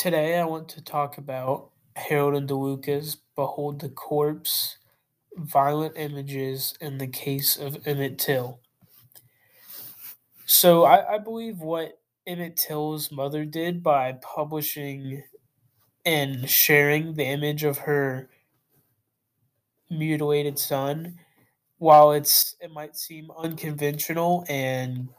Today, 0.00 0.38
I 0.38 0.46
want 0.46 0.66
to 0.70 0.82
talk 0.82 1.18
about 1.18 1.72
Harold 1.94 2.34
and 2.34 2.48
DeLuca's 2.48 3.18
Behold 3.36 3.82
the 3.82 3.90
Corpse 3.90 4.78
Violent 5.36 5.92
Images 5.98 6.72
in 6.80 6.96
the 6.96 7.06
Case 7.06 7.58
of 7.58 7.86
Emmett 7.86 8.18
Till. 8.18 8.60
So, 10.46 10.84
I, 10.84 11.16
I 11.16 11.18
believe 11.18 11.58
what 11.58 12.00
Emmett 12.26 12.56
Till's 12.56 13.12
mother 13.12 13.44
did 13.44 13.82
by 13.82 14.12
publishing 14.22 15.22
and 16.06 16.48
sharing 16.48 17.12
the 17.12 17.26
image 17.26 17.64
of 17.64 17.76
her 17.76 18.30
mutilated 19.90 20.58
son, 20.58 21.18
while 21.76 22.12
it's 22.12 22.56
it 22.62 22.72
might 22.72 22.96
seem 22.96 23.30
unconventional 23.36 24.46
and 24.48 25.10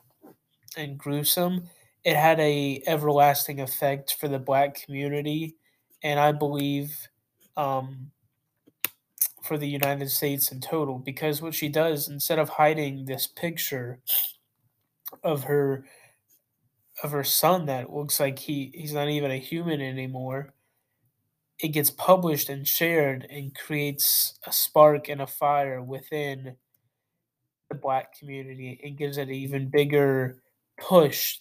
and 0.75 0.97
gruesome, 0.97 1.69
it 2.03 2.15
had 2.15 2.39
a 2.39 2.81
everlasting 2.87 3.59
effect 3.59 4.15
for 4.19 4.27
the 4.27 4.39
black 4.39 4.83
community, 4.83 5.55
and 6.03 6.19
I 6.19 6.31
believe 6.31 7.07
um, 7.55 8.11
for 9.43 9.57
the 9.57 9.67
United 9.67 10.09
States 10.09 10.51
in 10.51 10.61
total. 10.61 10.97
Because 10.97 11.41
what 11.41 11.53
she 11.53 11.69
does, 11.69 12.07
instead 12.07 12.39
of 12.39 12.49
hiding 12.49 13.05
this 13.05 13.27
picture 13.27 13.99
of 15.23 15.43
her 15.43 15.85
of 17.03 17.11
her 17.11 17.23
son 17.23 17.65
that 17.65 17.91
looks 17.91 18.19
like 18.19 18.39
he 18.39 18.71
he's 18.73 18.93
not 18.93 19.09
even 19.09 19.31
a 19.31 19.37
human 19.37 19.81
anymore, 19.81 20.53
it 21.59 21.69
gets 21.69 21.91
published 21.91 22.49
and 22.49 22.67
shared 22.67 23.27
and 23.29 23.55
creates 23.55 24.39
a 24.47 24.51
spark 24.51 25.07
and 25.07 25.21
a 25.21 25.27
fire 25.27 25.81
within 25.83 26.55
the 27.69 27.75
black 27.75 28.17
community 28.17 28.79
and 28.83 28.97
gives 28.97 29.17
it 29.17 29.27
an 29.27 29.33
even 29.33 29.69
bigger 29.69 30.41
push 30.79 31.37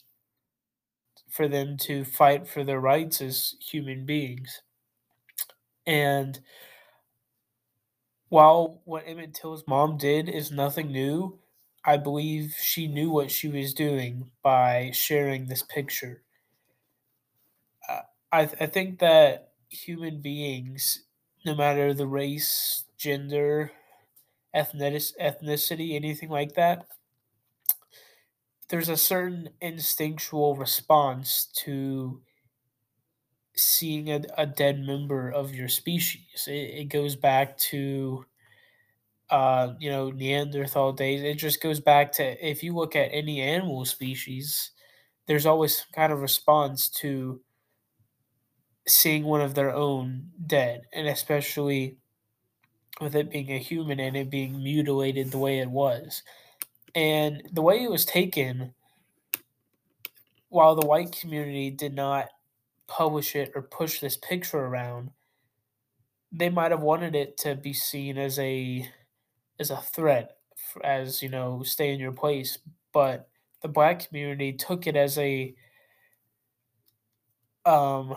for 1.31 1.49
them 1.49 1.77
to 1.79 2.05
fight 2.05 2.49
for 2.49 2.65
their 2.65 2.81
rights 2.81 3.21
as 3.21 3.57
human 3.61 4.07
beings. 4.07 4.63
And 5.87 6.41
while 8.31 8.81
what 8.87 9.03
Emmett 9.07 9.35
Till's 9.35 9.67
mom 9.67 9.99
did 9.99 10.27
is 10.27 10.51
nothing 10.51 10.91
new, 10.91 11.39
I 11.85 11.99
believe 11.99 12.55
she 12.59 12.87
knew 12.87 13.11
what 13.11 13.31
she 13.31 13.49
was 13.49 13.75
doing 13.75 14.31
by 14.43 14.91
sharing 14.93 15.47
this 15.49 15.63
picture. 15.63 16.23
Uh, 17.89 18.03
I, 18.33 18.47
th- 18.47 18.61
I 18.61 18.67
think 18.67 18.99
that 19.01 19.53
human 19.69 20.21
beings, 20.21 21.05
no 21.45 21.55
matter 21.55 21.95
the 21.95 22.07
race, 22.07 22.85
gender, 22.99 23.73
ethnic- 24.55 25.17
ethnicity, 25.21 25.95
anything 25.95 26.31
like 26.31 26.55
that, 26.55 26.87
there's 28.71 28.89
a 28.89 28.97
certain 28.97 29.51
instinctual 29.61 30.57
response 30.57 31.47
to 31.65 32.23
seeing 33.57 34.11
a, 34.11 34.23
a 34.39 34.47
dead 34.47 34.81
member 34.81 35.29
of 35.31 35.55
your 35.55 35.69
species. 35.69 36.47
It, 36.47 36.53
it 36.53 36.85
goes 36.89 37.17
back 37.17 37.57
to, 37.71 38.25
uh, 39.31 39.75
you 39.79 39.91
know, 39.91 40.11
Neanderthal 40.11 40.93
days. 40.93 41.23
It 41.23 41.35
just 41.39 41.63
goes 41.63 41.81
back 41.81 42.13
to 42.13 42.47
if 42.47 42.63
you 42.63 42.75
look 42.75 42.97
at 42.97 43.11
any 43.13 43.41
animal 43.41 43.85
species, 43.85 44.73
there's 45.27 45.47
always 45.47 45.79
some 45.79 45.89
kind 45.95 46.13
of 46.13 46.21
response 46.21 46.89
to 47.01 47.43
seeing 48.89 49.25
one 49.25 49.41
of 49.41 49.55
their 49.55 49.75
own 49.75 50.31
dead, 50.47 50.83
and 50.93 51.07
especially 51.07 51.99
with 53.01 53.15
it 53.17 53.31
being 53.31 53.51
a 53.51 53.59
human 53.59 53.99
and 54.01 54.17
it 54.17 54.31
being 54.31 54.63
mutilated 54.63 55.31
the 55.31 55.39
way 55.39 55.59
it 55.59 55.71
was. 55.71 56.23
And 56.95 57.43
the 57.53 57.63
way 57.63 57.83
it 57.83 57.91
was 57.91 58.05
taken, 58.05 58.75
while 60.49 60.75
the 60.75 60.87
white 60.87 61.13
community 61.13 61.71
did 61.71 61.95
not 61.95 62.29
publish 62.87 63.37
it 63.37 63.53
or 63.55 63.63
push 63.63 64.01
this 64.01 64.17
picture 64.17 64.59
around, 64.59 65.11
they 66.33 66.49
might 66.51 66.71
have 66.71 66.83
wanted 66.83 67.15
it 67.15 67.37
to 67.39 67.55
be 67.55 67.73
seen 67.73 68.19
as 68.19 68.39
a 68.39 68.89
as 69.59 69.71
a 69.71 69.77
threat, 69.77 70.37
as 70.83 71.23
you 71.23 71.29
know, 71.29 71.63
stay 71.63 71.93
in 71.93 72.01
your 72.01 72.13
place. 72.13 72.59
But 72.93 73.29
the 73.63 73.69
black 73.69 74.09
community 74.09 74.53
took 74.53 74.87
it 74.87 74.97
as 74.97 75.19
a 75.19 75.55
um 77.67 78.17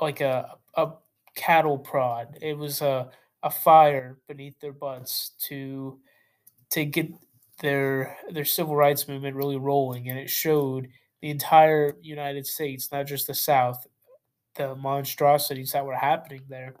like 0.00 0.20
a 0.20 0.56
a 0.74 0.92
cattle 1.36 1.78
prod. 1.78 2.38
It 2.40 2.56
was 2.56 2.82
a 2.82 3.10
a 3.42 3.50
fire 3.50 4.18
beneath 4.28 4.58
their 4.60 4.72
butts 4.72 5.32
to 5.48 5.98
to 6.70 6.84
get 6.84 7.10
their 7.60 8.16
their 8.30 8.44
civil 8.44 8.76
rights 8.76 9.08
movement 9.08 9.36
really 9.36 9.56
rolling, 9.56 10.08
and 10.08 10.18
it 10.18 10.30
showed 10.30 10.88
the 11.22 11.30
entire 11.30 11.96
United 12.02 12.46
States, 12.46 12.90
not 12.90 13.06
just 13.06 13.26
the 13.26 13.34
South, 13.34 13.86
the 14.56 14.74
monstrosities 14.74 15.72
that 15.72 15.84
were 15.84 15.96
happening 15.96 16.42
there. 16.48 16.74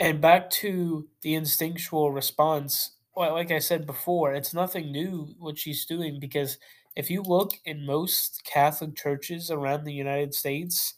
And 0.00 0.20
back 0.20 0.48
to 0.50 1.08
the 1.22 1.34
instinctual 1.34 2.12
response, 2.12 2.92
like 3.16 3.50
I 3.50 3.58
said 3.58 3.84
before, 3.84 4.32
it's 4.32 4.54
nothing 4.54 4.92
new 4.92 5.34
what 5.38 5.58
she's 5.58 5.84
doing 5.84 6.20
because 6.20 6.58
if 6.94 7.10
you 7.10 7.22
look 7.22 7.52
in 7.64 7.84
most 7.84 8.42
Catholic 8.44 8.96
churches 8.96 9.50
around 9.50 9.84
the 9.84 9.92
United 9.92 10.34
States, 10.34 10.94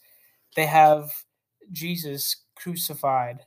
they 0.55 0.67
have 0.67 1.11
Jesus 1.71 2.43
crucified 2.55 3.45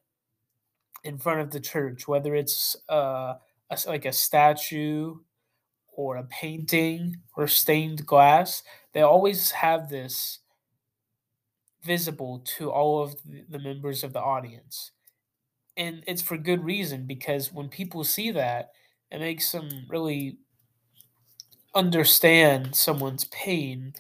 in 1.05 1.19
front 1.19 1.41
of 1.41 1.51
the 1.51 1.61
church, 1.61 2.09
whether 2.09 2.35
it's 2.35 2.75
uh, 2.89 3.35
a, 3.77 3.89
like 3.89 4.05
a 4.05 4.13
statue 4.13 5.17
or 5.97 6.17
a 6.17 6.25
painting 6.25 7.17
or 7.37 7.47
stained 7.47 8.05
glass, 8.07 8.63
they 8.93 9.03
always 9.03 9.51
have 9.53 9.89
this 9.89 10.41
visible 11.85 12.41
to 12.57 12.71
all 12.71 13.03
of 13.03 13.17
the 13.49 13.59
members 13.59 14.03
of 14.03 14.13
the 14.13 14.21
audience. 14.21 14.93
And 15.77 16.03
it's 16.07 16.23
for 16.23 16.39
good 16.39 16.65
reason 16.65 17.07
because 17.07 17.53
when 17.53 17.69
people 17.69 18.05
see 18.05 18.31
that, 18.31 18.71
it 19.11 19.19
makes 19.21 19.51
them 19.53 19.69
really 19.89 20.39
understand 21.75 22.75
someone's 22.75 23.25
pain 23.27 23.93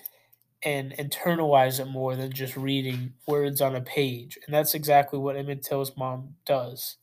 and 0.62 0.92
internalize 0.92 1.78
it 1.78 1.86
more 1.86 2.16
than 2.16 2.32
just 2.32 2.56
reading 2.56 3.12
words 3.26 3.60
on 3.60 3.76
a 3.76 3.80
page. 3.80 4.38
And 4.46 4.54
that's 4.54 4.74
exactly 4.74 5.18
what 5.18 5.36
Emmett 5.36 5.62
Till's 5.62 5.96
mom 5.96 6.36
does. 6.46 6.96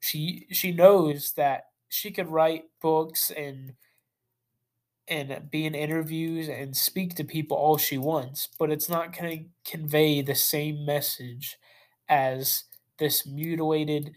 She 0.00 0.46
she 0.50 0.70
knows 0.70 1.32
that 1.32 1.68
she 1.88 2.10
could 2.10 2.28
write 2.28 2.64
books 2.80 3.30
and 3.30 3.74
and 5.06 5.50
be 5.50 5.66
in 5.66 5.74
interviews 5.74 6.48
and 6.48 6.76
speak 6.76 7.14
to 7.14 7.24
people 7.24 7.56
all 7.56 7.76
she 7.76 7.98
wants, 7.98 8.48
but 8.58 8.70
it's 8.70 8.88
not 8.88 9.16
going 9.16 9.38
to 9.38 9.70
convey 9.70 10.22
the 10.22 10.34
same 10.34 10.86
message 10.86 11.58
as 12.08 12.64
this 12.98 13.26
mutilated 13.26 14.14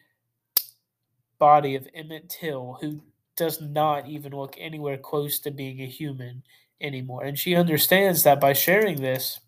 body 1.39 1.75
of 1.75 1.87
Emmett 1.93 2.29
Till, 2.29 2.77
who 2.79 3.03
does 3.35 3.61
not 3.61 4.07
even 4.07 4.31
look 4.31 4.55
anywhere 4.57 4.97
close 4.97 5.39
to 5.39 5.51
being 5.51 5.81
a 5.81 5.85
human 5.85 6.43
anymore. 6.81 7.23
And 7.23 7.37
she 7.37 7.55
understands 7.55 8.23
that 8.23 8.39
by 8.39 8.53
sharing 8.53 9.01
this, 9.01 9.39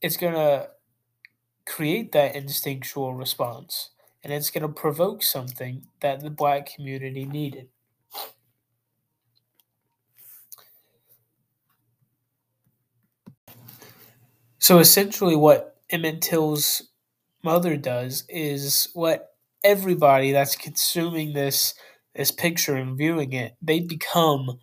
it's 0.00 0.16
going 0.16 0.34
to 0.34 0.68
create 1.66 2.12
that 2.12 2.34
instinctual 2.34 3.14
response 3.14 3.90
and 4.22 4.32
it's 4.32 4.50
going 4.50 4.62
to 4.62 4.68
provoke 4.68 5.22
something 5.22 5.86
that 6.00 6.20
the 6.20 6.30
black 6.30 6.74
community 6.74 7.24
needed. 7.24 7.68
So 14.58 14.78
essentially, 14.78 15.36
what 15.36 15.78
Emmett 15.88 16.20
Till's 16.20 16.82
mother 17.42 17.76
does 17.76 18.24
is 18.28 18.88
what 18.92 19.34
everybody 19.64 20.32
that's 20.32 20.56
consuming 20.56 21.32
this 21.32 21.74
this 22.14 22.30
picture 22.30 22.74
and 22.74 22.98
viewing 22.98 23.32
it, 23.32 23.56
they 23.62 23.80
become 23.80 24.58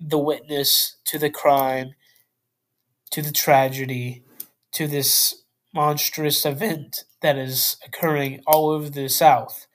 the 0.00 0.18
witness 0.18 0.96
to 1.04 1.18
the 1.18 1.30
crime, 1.30 1.90
to 3.10 3.20
the 3.20 3.32
tragedy, 3.32 4.24
to 4.70 4.86
this 4.86 5.42
monstrous 5.74 6.46
event 6.46 7.04
that 7.22 7.38
is 7.38 7.76
occurring 7.86 8.42
all 8.46 8.70
over 8.70 8.90
the 8.90 9.08
South. 9.08 9.66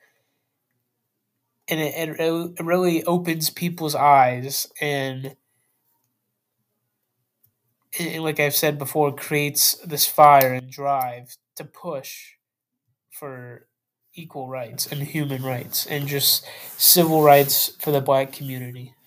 And 1.68 1.80
it, 1.80 1.94
it, 2.18 2.20
it 2.58 2.64
really 2.64 3.04
opens 3.04 3.50
people's 3.50 3.94
eyes 3.94 4.66
and 4.80 5.36
and 7.98 8.22
like 8.22 8.38
I've 8.40 8.54
said 8.54 8.78
before, 8.78 9.12
creates 9.14 9.74
this 9.84 10.06
fire 10.06 10.52
and 10.54 10.70
drive 10.70 11.36
to 11.56 11.64
push 11.64 12.32
for 13.10 13.66
equal 14.14 14.48
rights 14.48 14.86
and 14.86 15.02
human 15.02 15.42
rights 15.42 15.86
and 15.86 16.08
just 16.08 16.44
civil 16.76 17.22
rights 17.22 17.72
for 17.80 17.90
the 17.92 18.00
black 18.00 18.32
community. 18.32 18.94